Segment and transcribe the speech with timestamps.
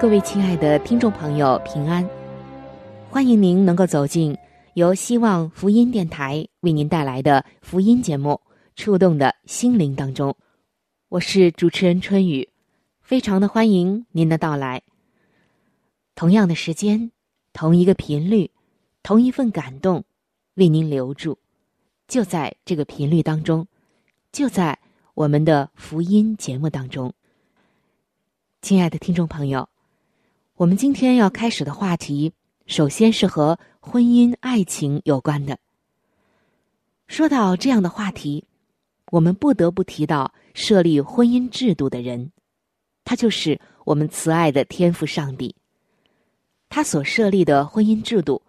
[0.00, 2.08] 各位亲爱的听众朋友，平安！
[3.10, 4.34] 欢迎您能够走进。
[4.72, 8.30] 由希望福音电台为您带来的福音节目
[8.76, 10.34] 《触动的心灵》当中，
[11.10, 12.48] 我是主持人春雨，
[13.02, 14.82] 非常的欢迎您的到来。
[16.14, 17.12] 同样的时间，
[17.52, 18.50] 同一个频率，
[19.02, 20.02] 同一份感动，
[20.54, 21.36] 为您留住，
[22.08, 23.66] 就在这个频率当中，
[24.32, 24.78] 就在
[25.12, 27.12] 我们的福音节目当中。
[28.62, 29.68] 亲爱的听众朋友，
[30.60, 32.34] 我们今天要开始的话题，
[32.66, 33.58] 首先是和。
[33.82, 35.58] 婚姻、爱情有关的。
[37.06, 38.44] 说到这样的话题，
[39.10, 42.30] 我们不得不提到设立婚姻制度的人，
[43.04, 45.56] 他就是我们慈爱的天赋上帝。
[46.68, 48.42] 他所设立的婚姻制度，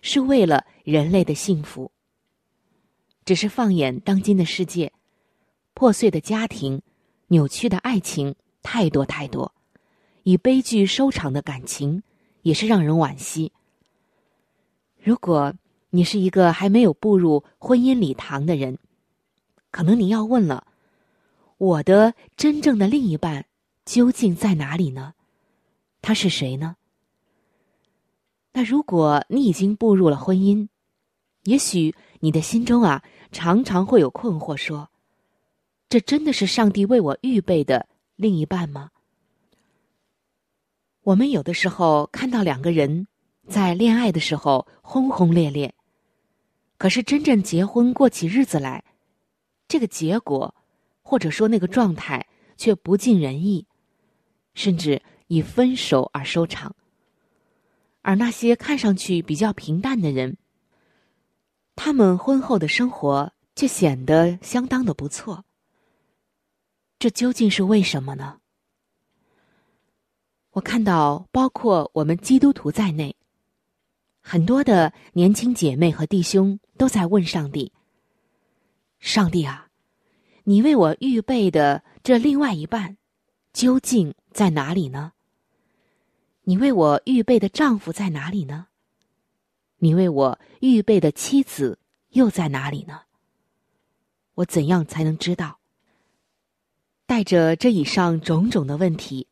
[0.00, 1.92] 是为了人类的幸福。
[3.26, 4.90] 只是放眼当今的世界，
[5.74, 6.80] 破碎的家庭、
[7.26, 9.52] 扭曲的爱情太多太多，
[10.28, 12.02] 以悲剧收场的感情，
[12.42, 13.50] 也是让人惋惜。
[15.02, 15.54] 如果
[15.88, 18.76] 你是一个还没有步入婚姻礼堂的人，
[19.70, 20.66] 可能你要问了：
[21.56, 23.46] 我的真正的另一半
[23.86, 25.14] 究竟在哪里呢？
[26.02, 26.76] 他是谁呢？
[28.52, 30.68] 那如果你已经步入了婚姻，
[31.44, 33.02] 也许你的心中啊，
[33.32, 34.90] 常常会有困惑：说，
[35.88, 38.90] 这真的是上帝为我预备的另一半吗？
[41.08, 43.06] 我们有的时候看到两个人。
[43.48, 45.74] 在恋爱的时候轰轰烈烈，
[46.76, 48.84] 可是真正结婚过起日子来，
[49.66, 50.54] 这个结果
[51.00, 52.26] 或者说那个状态
[52.58, 53.66] 却不尽人意，
[54.52, 56.76] 甚至以分手而收场。
[58.02, 60.36] 而那些看上去比较平淡的人，
[61.74, 65.46] 他们婚后的生活却显得相当的不错。
[66.98, 68.37] 这究竟是为什么呢？
[70.58, 73.14] 我看到，包括我们基督徒在内。
[74.20, 77.72] 很多的年轻姐妹和弟兄都在问上帝
[78.98, 79.68] ：“上帝啊，
[80.42, 82.96] 你为我预备的这另外一半，
[83.52, 85.12] 究竟在哪里呢？
[86.42, 88.66] 你为我预备的丈夫在哪里呢？
[89.76, 93.02] 你为我预备的妻子又在哪里呢？
[94.34, 95.60] 我怎样才能知道？”
[97.06, 99.28] 带着这以上种种的问题，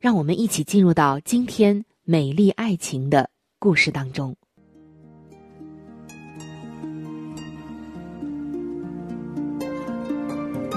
[0.00, 3.30] 让我们一起进入到今天美丽爱情的。
[3.58, 4.32] 故事当中，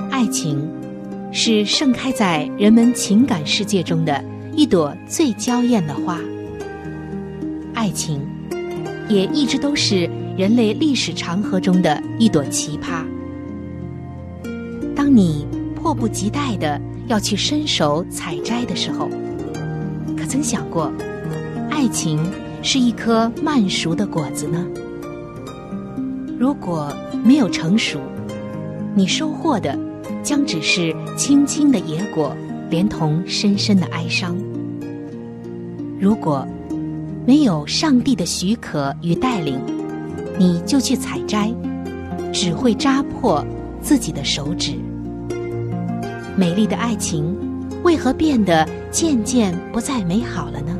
[0.09, 0.67] 爱情
[1.31, 6.19] 是盛开在人们情感世界中的一朵最娇艳的花。
[7.75, 8.27] 爱情
[9.07, 13.05] 也一直都是人类历史长河中的一朵奇葩。
[14.95, 15.45] 当你
[15.75, 19.09] 迫不及待的要去伸手采摘的时候，
[20.17, 20.91] 可曾想过，
[21.69, 22.19] 爱情？
[22.63, 24.63] 是一颗慢熟的果子呢？
[26.37, 27.99] 如果没有成熟，
[28.93, 29.75] 你收获的
[30.21, 32.35] 将只是青青的野果，
[32.69, 34.37] 连同深深的哀伤。
[35.99, 36.47] 如果
[37.25, 39.59] 没有上帝的许可与带领，
[40.37, 41.51] 你就去采摘，
[42.31, 43.43] 只会扎破
[43.81, 44.75] 自己的手指。
[46.41, 47.37] 美丽的爱情
[47.83, 50.75] 为何变得渐渐不再美好了呢？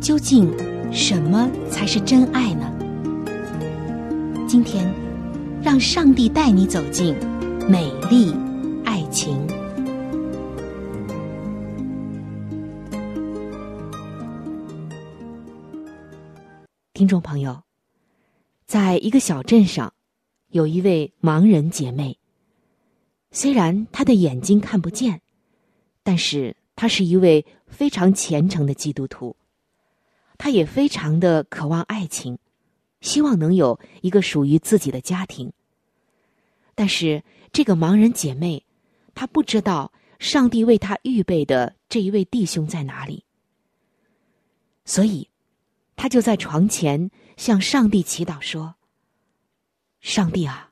[0.00, 0.50] 究竟
[0.90, 2.72] 什么才是真爱呢？
[4.48, 4.90] 今天，
[5.62, 7.14] 让上帝带你走进
[7.68, 8.34] 美丽
[8.86, 9.36] 爱情。
[16.94, 17.64] 听众朋友，
[18.64, 19.92] 在一个小镇上，
[20.48, 22.19] 有一位盲人姐妹。
[23.32, 25.20] 虽然他的眼睛看不见，
[26.02, 29.36] 但是他是一位非常虔诚的基督徒，
[30.36, 32.38] 他也非常的渴望爱情，
[33.00, 35.52] 希望能有一个属于自己的家庭。
[36.74, 37.22] 但是
[37.52, 38.64] 这个盲人姐妹，
[39.14, 43.24] 她不知道上帝为她预备的这一位弟兄在哪里，
[44.84, 45.28] 所以，
[45.94, 48.74] 她就在床前向上帝祈祷说
[50.00, 50.69] ：“上帝啊，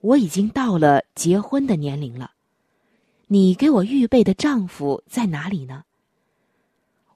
[0.00, 2.32] 我已经到了结婚的年龄了。”
[3.32, 5.84] 你给我预备的丈夫在哪里呢？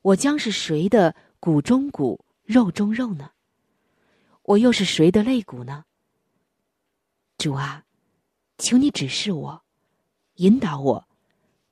[0.01, 3.33] 我将是谁的骨中骨、肉中肉呢？
[4.43, 5.85] 我又是谁的肋骨呢？
[7.37, 7.85] 主啊，
[8.59, 9.63] 求你指示我，
[10.37, 11.09] 引导我，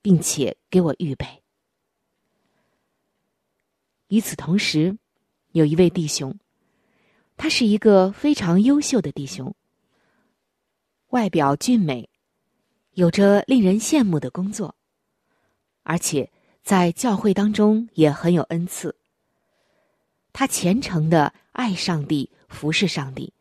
[0.01, 1.41] 并且给我预备。
[4.09, 4.97] 与此同时，
[5.53, 6.37] 有一位弟兄，
[7.37, 9.55] 他是一个非常优秀的弟兄，
[11.13, 12.09] 外表俊美。
[12.93, 14.73] 有着令人羡慕的工作，
[15.83, 16.31] 而且
[16.63, 18.95] 在教会当中也很有恩赐。
[20.31, 23.31] 他虔诚的爱上帝，服侍上帝。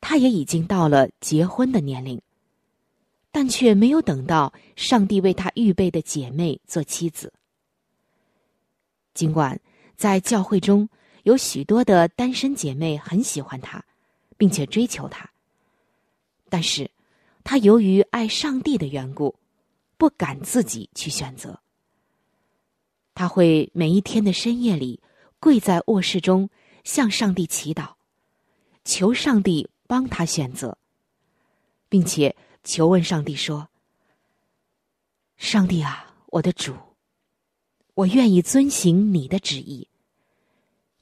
[0.00, 2.20] 他也已经到了结婚的年龄，
[3.30, 7.32] 但却没有等到上帝为他预备的姐妹做妻子。
[9.14, 9.60] 尽管
[9.96, 10.88] 在教会中
[11.22, 13.84] 有许多的单身姐妹很喜欢他，
[14.36, 15.28] 并且追求他，
[16.48, 16.90] 但是。
[17.48, 19.36] 他由于爱上帝的缘故，
[19.96, 21.60] 不敢自己去选择。
[23.14, 25.00] 他会每一天的深夜里
[25.38, 26.50] 跪在卧室中，
[26.82, 27.94] 向上帝祈祷，
[28.84, 30.76] 求上帝帮他选择，
[31.88, 32.34] 并且
[32.64, 33.68] 求问上帝说
[35.38, 36.74] ：“上帝啊，我的主，
[37.94, 39.86] 我愿意遵行你的旨意。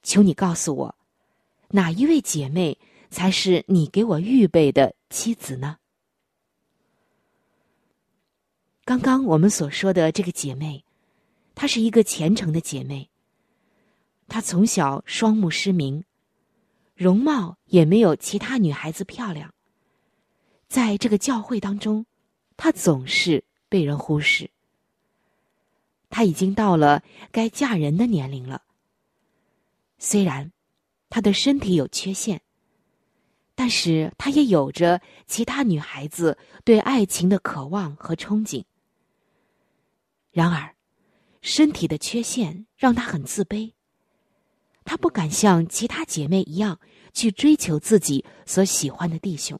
[0.02, 0.94] 求你告诉我，
[1.70, 2.76] 哪一位姐妹
[3.08, 5.78] 才是你给我预备的妻子呢？”
[8.84, 10.84] 刚刚我们所说的这个姐妹，
[11.54, 13.08] 她是一个虔诚的姐妹。
[14.26, 16.04] 她从小双目失明，
[16.96, 19.54] 容貌也没有其他女孩子漂亮。
[20.66, 22.04] 在这个教会当中，
[22.56, 24.50] 她总是被人忽视。
[26.10, 28.62] 她已经到了该嫁人的年龄了。
[29.98, 30.50] 虽然
[31.08, 32.42] 她的身体有缺陷，
[33.54, 38.64] 但是她也有着其他女孩子对爱情的渴望和憧憬。
[40.32, 40.74] 然而，
[41.40, 43.72] 身体的缺陷让她很自卑。
[44.84, 46.80] 她不敢像其他姐妹一样
[47.12, 49.58] 去追求自己所喜欢的弟兄。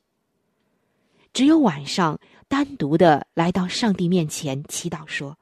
[1.32, 5.38] 只有晚上单独的来到上帝面前祈祷说：“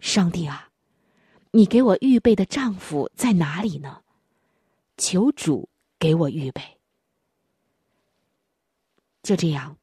[0.00, 0.70] 上帝啊，
[1.50, 4.02] 你给我预备的丈夫在哪里呢？
[4.96, 5.68] 求主
[5.98, 6.62] 给我预备。”
[9.26, 9.76] 就这样，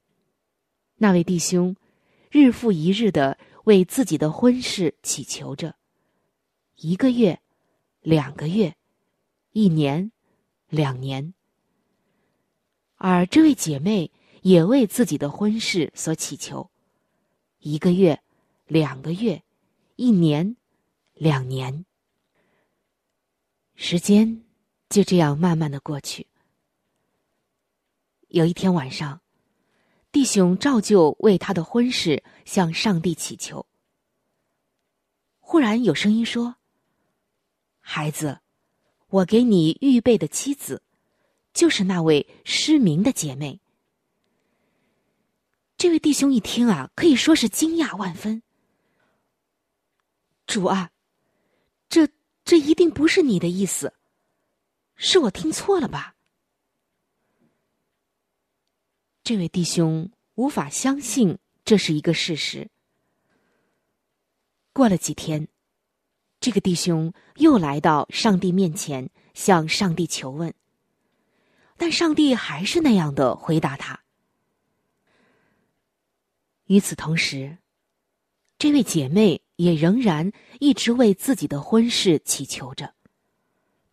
[0.95, 1.75] 那位弟兄
[2.31, 3.37] 日复一日的。
[3.65, 5.77] 为自己的婚事祈求着，
[6.75, 7.39] 一个月、
[8.01, 8.75] 两个月、
[9.53, 10.11] 一年、
[10.67, 11.33] 两年，
[12.97, 14.11] 而这位姐妹
[14.41, 16.69] 也为自己的婚事所祈求，
[17.59, 18.21] 一个月、
[18.65, 19.41] 两个月、
[19.95, 20.57] 一年、
[21.13, 21.85] 两年，
[23.75, 24.43] 时间
[24.89, 26.27] 就这样慢慢的过去。
[28.27, 29.22] 有一天晚上。
[30.13, 33.65] 弟兄照旧为他的婚事向上帝祈求。
[35.39, 36.55] 忽然有声音说
[37.81, 38.39] ：“孩子，
[39.07, 40.83] 我给你预备的妻子，
[41.51, 43.59] 就是那位失明的姐妹。”
[45.77, 48.43] 这位弟兄一听啊，可以说是惊讶万分。
[50.45, 50.91] 主啊，
[51.89, 52.07] 这
[52.45, 53.95] 这一定不是你的意思，
[54.95, 56.13] 是我听错了吧？
[59.25, 62.69] 这位弟兄无法相信这是一个事实。
[64.73, 65.47] 过了几天，
[66.39, 70.53] 这个弟兄又来到上帝面前，向上帝求问，
[71.77, 74.01] 但上帝还是那样的回答他。
[76.65, 77.57] 与此同时，
[78.57, 82.95] 这位姐妹也仍然一直为自己的婚事祈求着，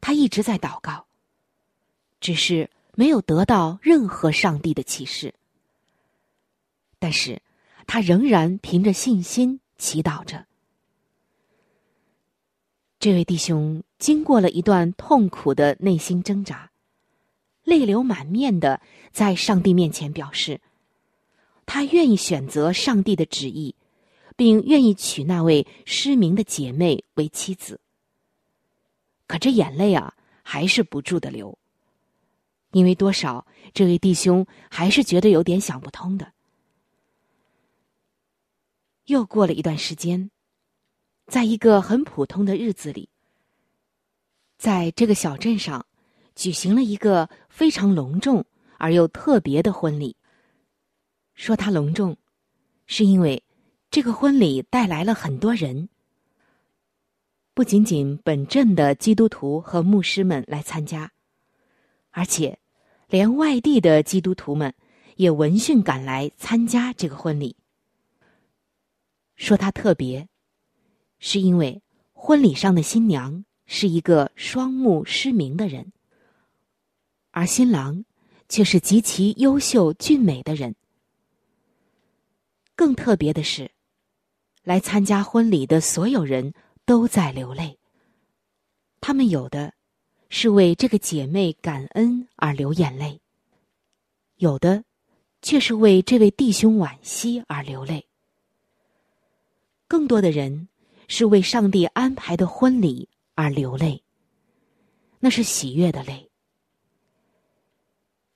[0.00, 1.06] 她一直在祷告，
[2.20, 2.70] 只是。
[2.96, 5.32] 没有得到任何上帝的启示，
[7.00, 7.42] 但是
[7.88, 10.46] 他仍然凭着信心祈祷着。
[13.00, 16.70] 这位弟兄经过了一段痛苦的内心挣扎，
[17.64, 18.80] 泪流满面的
[19.10, 20.60] 在上帝面前表示，
[21.64, 23.74] 他愿意选择上帝的旨意，
[24.36, 27.80] 并愿意娶那位失明的姐妹为妻子。
[29.26, 31.56] 可这眼泪啊，还是不住的流。
[32.72, 36.32] 因为多少，这位弟兄还是觉得有点想不通的。
[39.10, 40.30] 又过了一段时间，
[41.26, 43.08] 在一个很普通的日子里，
[44.56, 45.84] 在这个小镇上
[46.36, 48.44] 举行了一个非常隆重
[48.78, 50.14] 而又特别的婚礼。
[51.34, 52.16] 说它隆重，
[52.86, 53.42] 是因为
[53.90, 55.88] 这个婚礼带来了很多人，
[57.52, 61.10] 不仅仅本镇的基督徒和牧师们来参加，
[62.12, 62.60] 而且
[63.08, 64.72] 连外地的基督徒们
[65.16, 67.56] 也闻讯赶来参加这个婚礼。
[69.40, 70.28] 说它特别。
[71.18, 71.82] 是因为
[72.12, 75.92] 婚礼上的新娘是一个双目失明的人，
[77.30, 78.04] 而新郎
[78.48, 80.76] 却是极其优秀俊美的人。
[82.76, 83.70] 更特别的是，
[84.62, 86.52] 来参加婚礼的所有人
[86.84, 87.78] 都在流泪。
[89.00, 89.72] 他们有的
[90.28, 93.20] 是为这个姐妹感恩而流眼泪，
[94.36, 94.84] 有的
[95.40, 98.06] 却是为这位弟兄惋惜而流泪。
[99.90, 100.68] 更多的人。
[101.12, 104.04] 是为上帝安排的婚礼而流泪，
[105.18, 106.30] 那是喜悦的泪；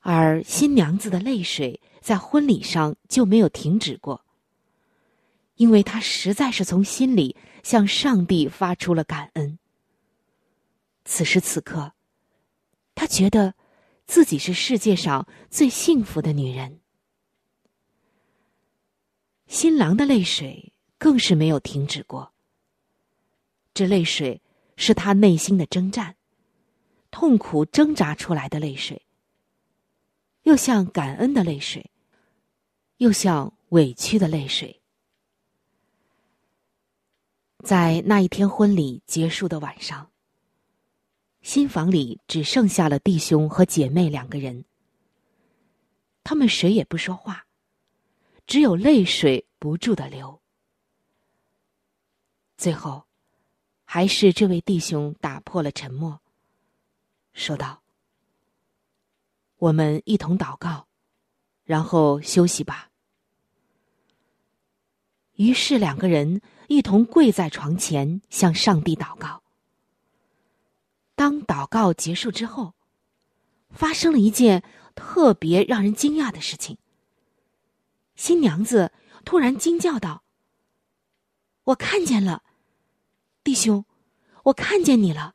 [0.01, 4.25] 而新娘子的泪水在婚礼上就没有停止过，
[5.55, 9.61] 因为她实在是从心里向上帝发出了感恩。
[11.05, 11.93] 此时此刻，
[12.97, 13.55] 她觉得
[14.05, 16.81] 自己是世界上最幸福的女人。
[19.47, 20.73] 新郎的泪水
[21.05, 22.33] 更是没有停止过。
[23.75, 24.41] 这泪水
[24.79, 26.17] 是他内心的征战，
[27.11, 29.03] 痛苦挣扎出来的泪水，
[30.45, 31.91] 又像感恩的泪水，
[32.97, 34.81] 又像委屈的泪水。
[37.63, 40.11] 在那一天婚礼结束的晚上，
[41.43, 44.65] 新房里只剩下了弟兄和姐妹两个人，
[46.23, 47.45] 他们谁也不说话，
[48.47, 50.41] 只有泪水不住的流。
[52.65, 53.05] 最后。
[53.87, 56.21] 还是这位弟兄打破了沉默，
[57.35, 57.83] 说道
[59.59, 60.89] ：“我们一同祷告，
[61.65, 62.91] 然后休息吧。”
[65.37, 69.43] 于是两个人一同跪在床前向上帝祷告。
[71.15, 72.73] 当祷告结束之后，
[73.69, 76.79] 发生了一件特别让人惊讶的事情。
[78.17, 78.91] 新娘子
[79.27, 80.25] 突然惊叫道
[81.65, 82.43] ：“我看见了！”
[83.45, 83.85] 弟兄，
[84.45, 85.35] 我看见你了。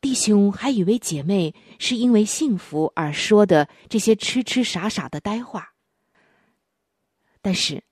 [0.00, 5.74] 弟兄还以为姐妹是因为幸福而说的这些痴痴傻傻的呆话。
[7.42, 7.82] 但是，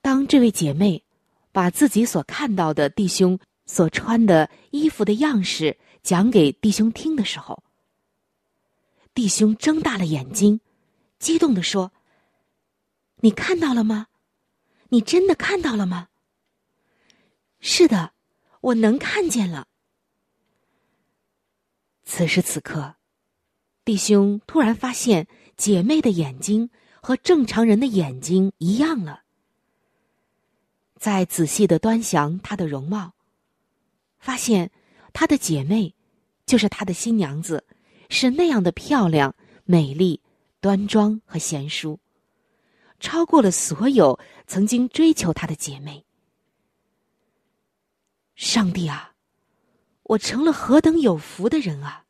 [0.00, 1.04] 当这位姐妹
[1.52, 7.62] 把自己所看到的弟兄所穿的衣服的样式讲给弟兄听的时候，
[9.14, 10.60] 弟兄睁大了眼睛，
[11.18, 11.92] 激动的说
[13.20, 14.06] ：“你看到了吗？
[14.88, 16.08] 你真的看到了吗？”
[17.60, 18.12] 是的，
[18.60, 19.68] 我能看见了。
[22.04, 22.94] 此时此刻，
[23.84, 26.70] 弟兄突然发现姐妹的眼睛
[27.02, 29.24] 和正常人的眼睛一样了。
[30.98, 33.12] 再仔细的端详她的容貌，
[34.18, 34.70] 发现
[35.12, 35.94] 她的姐妹
[36.46, 37.64] 就是她的新娘子，
[38.08, 39.34] 是那样的漂亮、
[39.64, 40.20] 美丽、
[40.60, 42.00] 端庄和贤淑，
[42.98, 46.04] 超过了所有曾经追求她的姐妹。
[48.58, 49.14] 上帝啊，
[50.02, 52.04] 我成了何等有福的人啊！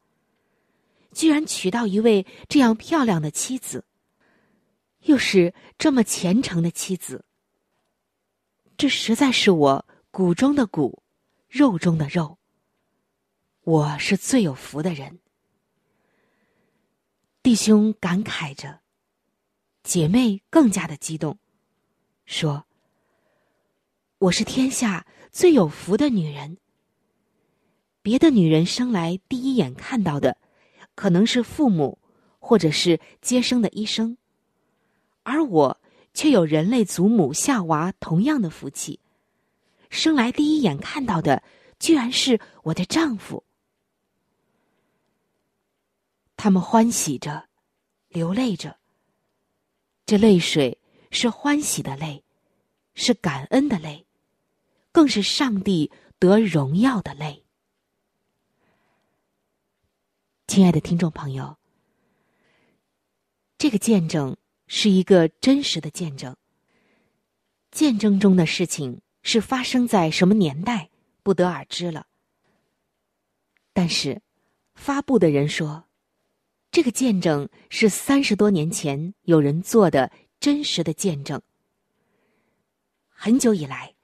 [1.12, 3.84] 居然娶到一位这样漂亮的妻子，
[5.02, 7.26] 又是这么虔诚的妻子。
[8.78, 11.02] 这实在是我骨中的骨，
[11.50, 12.38] 肉中的肉。
[13.64, 15.18] 我是最有福的人。
[17.42, 18.80] 弟兄感慨着，
[19.82, 21.38] 姐妹更加的激动，
[22.24, 22.64] 说
[24.16, 26.58] ：“我是天下。”最有福的女人。
[28.02, 30.38] 别的女人生来第一眼看到的，
[30.94, 31.98] 可能是父母，
[32.38, 34.16] 或者是接生的医生，
[35.22, 35.80] 而我
[36.14, 39.00] 却有人类祖母夏娃同样的福气，
[39.90, 41.42] 生来第一眼看到的，
[41.78, 43.44] 居然是我的丈夫。
[46.36, 47.48] 他们欢喜着，
[48.08, 48.78] 流泪着。
[50.06, 50.78] 这泪水
[51.10, 52.24] 是欢喜的泪，
[52.94, 54.06] 是感恩的泪。
[54.92, 57.44] 更是上帝得荣耀的泪。
[60.46, 61.56] 亲爱的听众朋友，
[63.58, 66.36] 这个见证是一个真实的见证。
[67.70, 70.90] 见证中的事情是发生在什么年代，
[71.22, 72.06] 不得而知了。
[73.74, 74.22] 但是，
[74.74, 75.84] 发布的人说，
[76.70, 81.40] 这个见证是三十多年前有人做的真实的见证。
[83.06, 83.94] 很久以来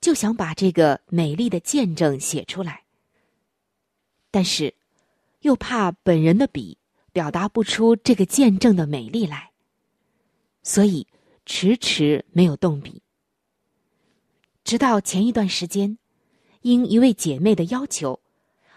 [0.00, 2.84] 就想把这个美丽的见证写出来，
[4.30, 4.74] 但是
[5.40, 6.78] 又怕本人的笔
[7.12, 9.52] 表达不出这个见证的美丽来，
[10.62, 11.06] 所以
[11.46, 13.02] 迟迟没有动笔。
[14.64, 15.98] 直到前一段时间，
[16.60, 18.20] 因一位姐妹的要求，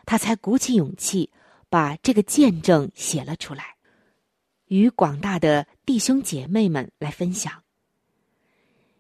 [0.05, 1.29] 他才鼓起勇气
[1.69, 3.75] 把这个见证写了出来。
[4.67, 7.61] 与广大的弟兄姐妹们来分享，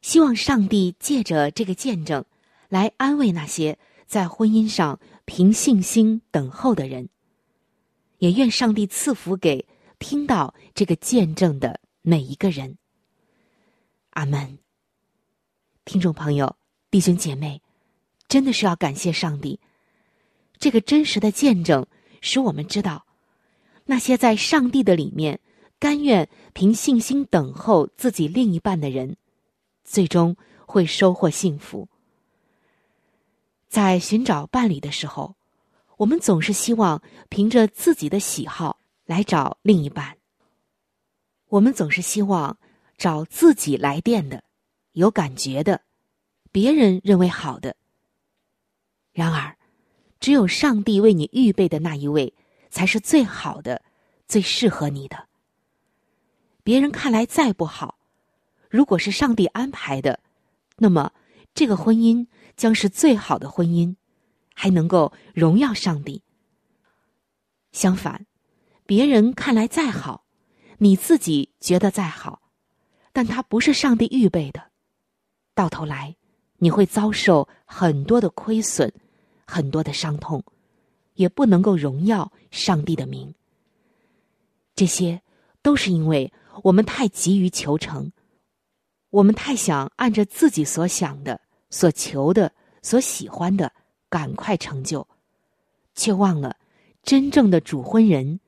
[0.01, 2.25] 希望上帝借着这个见证，
[2.69, 3.77] 来安慰那些
[4.07, 7.09] 在婚姻上凭信心等候的人。
[8.17, 9.67] 也愿上帝赐福给
[9.97, 12.77] 听到这个见证的每一个人。
[14.11, 14.59] 阿门。
[15.85, 16.55] 听众朋友、
[16.91, 17.61] 弟兄姐妹，
[18.27, 19.59] 真的是要感谢上帝，
[20.59, 21.85] 这个真实的见证
[22.21, 23.05] 使我们知道，
[23.85, 25.39] 那些在上帝的里面。
[25.79, 29.17] 甘愿凭信心等候自己另一半的人，
[29.91, 31.89] 最终会收获幸福。
[33.67, 35.35] 在寻找伴侣的时候，
[35.97, 40.17] 我们总是希望凭着自己的喜好来找另一半。
[41.49, 42.57] 我们总是希望
[42.97, 44.45] 找自己来电的、
[44.93, 45.81] 有感觉的、
[46.53, 47.75] 别人认为好的。
[49.11, 49.57] 然而，
[50.21, 52.33] 只有上帝为你预备的那一位，
[52.69, 53.81] 才是最好的、
[54.25, 55.27] 最适合你的。
[56.63, 57.97] 别人看来再不好，
[58.71, 60.21] 如果是上帝安排的，
[60.77, 61.11] 那么
[61.53, 62.25] 这个婚姻
[62.55, 63.97] 将是最好的婚姻，
[64.53, 66.23] 还能够荣耀上帝。
[67.73, 68.25] 相反，
[68.85, 70.23] 别人看来再好，
[70.77, 72.41] 你自己觉得再好，
[73.11, 74.71] 但他不是上帝预备的，
[75.53, 76.15] 到头来
[76.59, 78.89] 你会遭受很多的亏损，
[79.45, 80.41] 很多的伤痛，
[81.15, 83.35] 也不能够荣耀上帝的名。
[84.73, 85.21] 这些
[85.61, 86.31] 都是因为。
[86.63, 88.11] 我们太急于求成，
[89.11, 93.71] 我们太想按着自己所想的、所求的、所喜欢的
[94.09, 95.07] 赶快成就，
[95.93, 96.57] 却忘了
[97.03, 98.39] 真正的主婚人、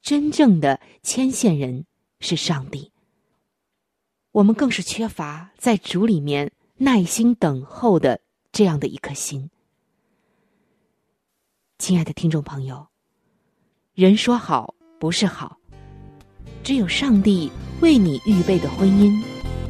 [0.00, 1.84] 真正的牵线人
[2.20, 2.92] 是上帝。
[4.32, 8.20] 我们更是缺乏在主里面耐心等候的
[8.52, 9.50] 这样的一颗心。
[11.78, 12.86] 亲爱的听众朋友，
[13.94, 15.58] 人说好不是好。
[16.62, 19.24] 只有上帝为你预备的婚姻，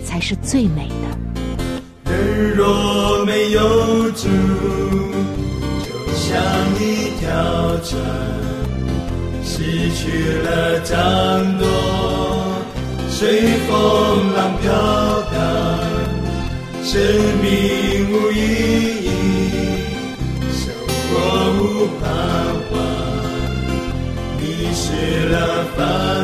[0.05, 2.13] 才是最美的。
[2.13, 4.29] 人若没有主，
[5.83, 6.41] 就像
[6.79, 7.29] 一条
[7.85, 8.01] 船，
[9.45, 10.99] 失去了掌
[11.59, 11.67] 舵，
[13.09, 14.73] 随风浪飘
[15.31, 15.35] 荡，
[16.83, 17.01] 生
[17.43, 17.49] 命
[18.11, 18.35] 无意
[19.05, 19.09] 义，
[20.51, 20.61] 生
[21.07, 21.09] 活
[21.59, 21.61] 无
[22.01, 22.03] 盼
[22.73, 22.75] 望。
[24.39, 24.43] 迷
[24.75, 24.83] 失
[25.29, 25.35] 了
[25.77, 25.79] 方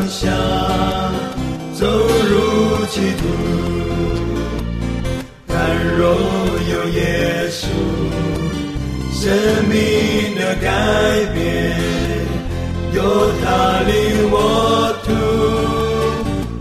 [0.08, 0.24] 向，
[1.74, 3.65] 走入歧途。
[5.98, 6.04] 若
[6.70, 7.64] 有耶稣，
[9.12, 9.22] 生
[9.66, 9.74] 命
[10.34, 10.68] 的改
[11.34, 11.40] 变，
[12.92, 12.98] 有
[13.42, 13.44] 他
[13.86, 13.90] 领
[14.30, 14.34] 我
[15.06, 15.08] 途，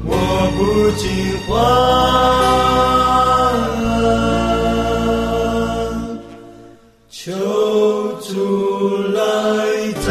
[0.06, 0.10] 我
[0.56, 0.60] 不
[0.98, 1.04] 惊
[1.46, 1.52] 慌。
[7.10, 7.22] 求
[8.22, 8.32] 主
[9.12, 9.20] 来
[10.06, 10.08] 掌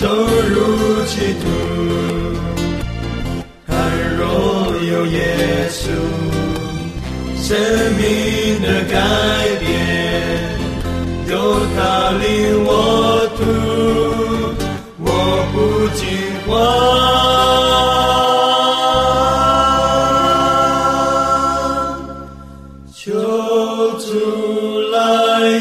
[0.00, 0.56] 走入
[1.06, 1.44] 歧途。
[3.68, 3.70] 倘
[4.18, 4.20] 若
[4.90, 5.14] 有耶
[5.70, 5.80] 稣。
[7.38, 7.56] 生
[7.96, 8.94] 命的改
[9.60, 9.64] 变，
[11.28, 11.32] 有
[11.76, 11.78] 他
[12.18, 12.24] 领
[12.64, 12.70] 我
[16.48, 16.52] 我
[22.94, 23.12] 求
[23.98, 24.06] 主
[24.90, 24.96] 来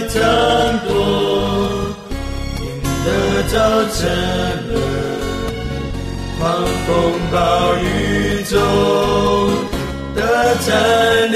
[0.10, 0.16] 掌
[0.88, 0.90] 舵，
[2.62, 2.64] 因
[3.04, 3.08] 得
[3.52, 3.54] 着
[3.94, 4.00] 真
[4.70, 4.74] 理，
[6.40, 6.42] 狂
[6.86, 6.88] 风
[7.32, 7.36] 暴
[7.78, 7.84] 雨
[8.50, 8.54] 中
[10.16, 10.18] 得
[10.66, 10.68] 真
[11.32, 11.36] 理。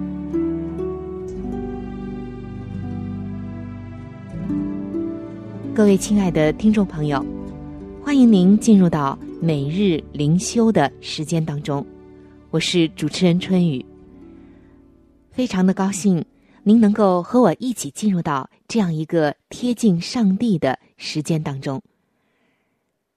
[5.73, 7.25] 各位亲爱的听众朋友，
[8.03, 11.83] 欢迎您进入到每日灵修的时间当中。
[12.49, 13.83] 我是主持人春雨，
[15.31, 16.23] 非常的高兴
[16.63, 21.81] 您能够和我一起进入到这样一个贴近上帝的时间当中。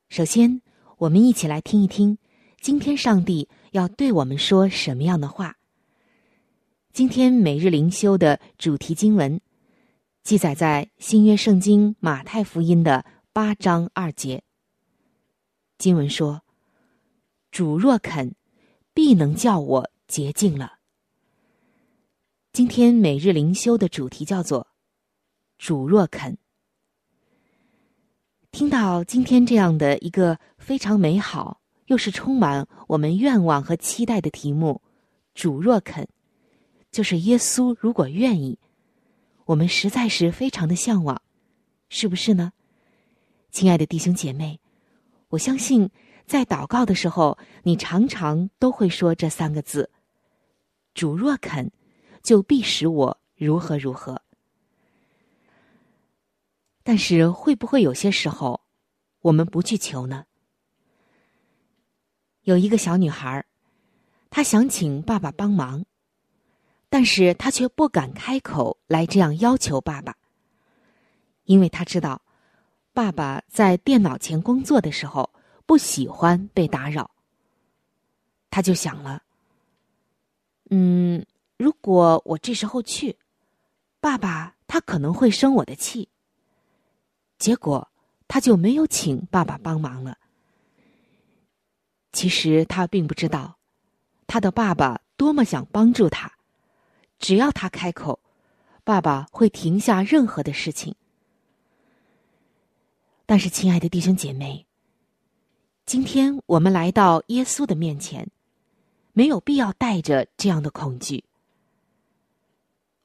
[0.08, 0.62] 首先，
[0.98, 2.16] 我们一起来听一听
[2.60, 5.56] 今天上帝要对我们说什么样的话。
[6.92, 9.40] 今天每日灵修的主题经文。
[10.24, 14.42] 记载在新约圣经马太福音的八章二节。
[15.76, 16.40] 经文说
[17.52, 18.34] ：“主若肯，
[18.94, 20.78] 必能叫我洁净了。”
[22.54, 24.68] 今天每日灵修的主题叫做
[25.58, 26.38] “主若肯”。
[28.50, 34.80] 听到今天这样的一个非常美好，又是充满我们愿望和期待的题目
[35.36, 36.08] ，“主若肯”，
[36.90, 38.58] 就是耶稣如果愿意。
[39.46, 41.20] 我们实在是非常的向往，
[41.88, 42.52] 是不是呢？
[43.50, 44.58] 亲爱的弟兄姐妹，
[45.28, 45.90] 我相信
[46.26, 49.90] 在祷告的时候，你常常都会说这三个字
[50.94, 51.70] ：“主若肯，
[52.22, 54.22] 就必使我如何如何。”
[56.82, 58.62] 但是会不会有些时候，
[59.20, 60.24] 我们不去求呢？
[62.42, 63.44] 有一个小女孩，
[64.30, 65.84] 她想请爸爸帮忙。
[66.94, 70.16] 但是他却不敢开口来这样要求爸爸，
[71.42, 72.22] 因为他知道，
[72.92, 75.28] 爸爸在电脑前工作的时候
[75.66, 77.10] 不喜欢被打扰。
[78.48, 79.24] 他就想了，
[80.70, 81.26] 嗯，
[81.56, 83.18] 如果我这时候去，
[83.98, 86.08] 爸爸他可能会生我的气。
[87.38, 87.90] 结果
[88.28, 90.16] 他就没有请爸爸帮忙了。
[92.12, 93.58] 其实他并不知道，
[94.28, 96.30] 他的爸爸多么想帮助他。
[97.18, 98.20] 只要他开口，
[98.84, 100.94] 爸爸会停下任何的事情。
[103.26, 104.66] 但是，亲爱的弟兄姐妹，
[105.86, 108.28] 今天我们来到耶稣的面前，
[109.14, 111.24] 没有必要带着这样的恐惧。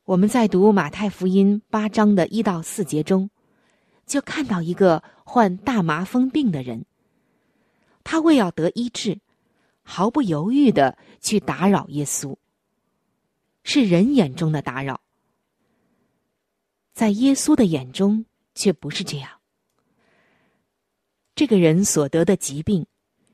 [0.03, 3.29] 我们在读马太福音八章的一到四节中，
[4.05, 6.83] 就看到一个患大麻风病的人，
[8.03, 9.19] 他为要得医治，
[9.83, 12.35] 毫不犹豫的去打扰耶稣。
[13.63, 15.01] 是人眼中的打扰，
[16.93, 19.29] 在耶稣的眼中却不是这样。
[21.35, 22.85] 这个人所得的疾病，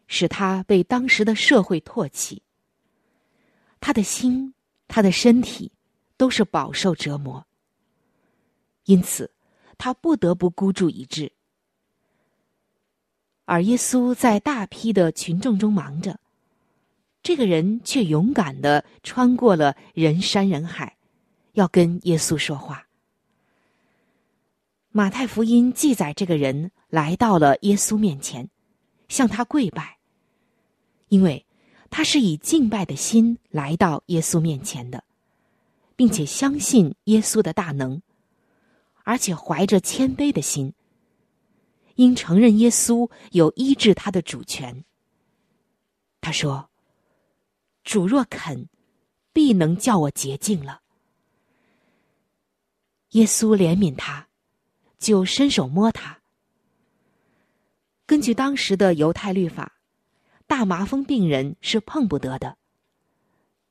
[0.07, 2.43] 使他被当时的社会唾弃。
[3.79, 4.53] 他的心，
[4.87, 5.71] 他的身体，
[6.17, 7.45] 都是饱受折磨。
[8.85, 9.31] 因此，
[9.77, 11.31] 他不得不孤注一掷。
[13.45, 16.19] 而耶稣在大批的群众中忙着。
[17.25, 20.95] 这个人却勇敢的穿过了人山人海，
[21.53, 22.85] 要跟耶稣说话。
[24.91, 28.47] 马太福音记载，这个人来到了耶稣面前，
[29.07, 29.97] 向他跪拜，
[31.07, 31.43] 因为
[31.89, 35.03] 他是以敬拜的心来到耶稣面前的，
[35.95, 37.99] 并且相信耶稣的大能，
[39.03, 40.71] 而且怀着谦卑的心，
[41.95, 44.85] 应承认耶稣有医治他的主权。
[46.21, 46.69] 他说。
[47.85, 48.67] 主若肯，
[49.31, 50.81] 必能叫我洁净了。
[53.11, 54.27] 耶稣怜悯他，
[54.97, 56.19] 就伸手摸他。
[58.07, 59.77] 根据当时的犹太律法，
[60.47, 62.57] 大麻风病人是碰不得的。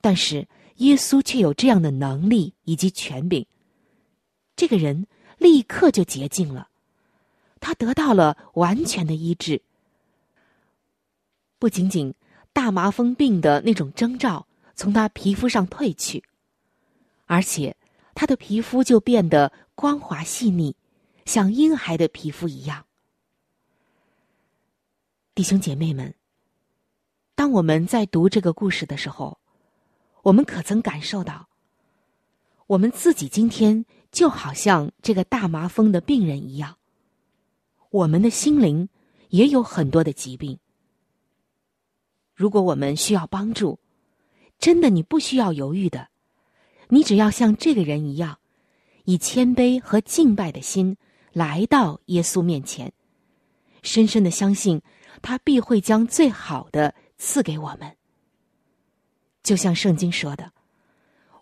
[0.01, 3.45] 但是耶稣却有这样的能力以及权柄，
[4.55, 6.69] 这个人立刻就洁净了，
[7.59, 9.61] 他得到了完全的医治。
[11.59, 12.15] 不仅仅。
[12.55, 16.23] 大麻风病的那种征兆从他皮肤上褪去，
[17.27, 17.77] 而且
[18.15, 20.77] 他的皮肤就变得光滑细腻，
[21.27, 22.87] 像婴孩的皮肤一样。
[25.35, 26.15] 弟兄姐妹们，
[27.35, 29.39] 当我们在读这个故事的时候，
[30.23, 31.49] 我们可曾感受到，
[32.69, 36.79] 我们自己今天就好像这个大麻风的病人一样，
[37.91, 38.89] 我们的心灵
[39.31, 40.61] 也有很多的疾病。
[42.35, 43.79] 如果我们需要帮助，
[44.59, 46.09] 真的你不需要犹豫的，
[46.89, 48.39] 你只要像这个人一样，
[49.05, 50.97] 以谦卑和敬拜的心
[51.33, 52.93] 来到耶稣面前，
[53.83, 54.83] 深深的相信。
[55.23, 57.97] 他必会将最好的赐给我们，
[59.43, 60.51] 就像圣经说的：“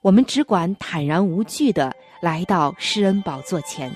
[0.03, 3.93] 我们只管坦然无惧的来到施恩宝座前，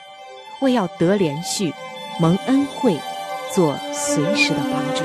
[0.62, 1.72] 为要得连续
[2.18, 2.98] 蒙恩惠，
[3.54, 5.04] 做随时的帮助。”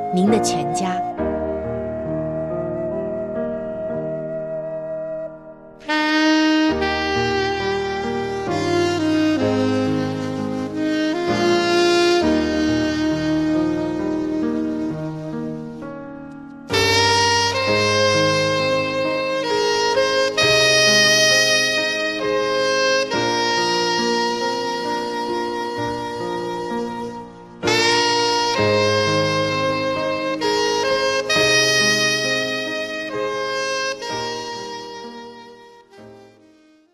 [0.13, 1.10] 您的全家。